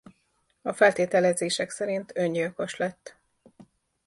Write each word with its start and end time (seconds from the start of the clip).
A 0.61 0.73
feltételezések 0.73 1.69
szerint 1.69 2.11
öngyilkos 2.15 2.77
lett. 2.77 3.17